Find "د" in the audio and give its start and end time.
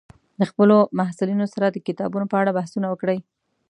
1.69-1.77